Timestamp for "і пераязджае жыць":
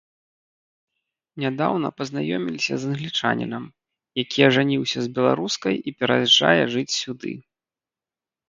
5.91-6.91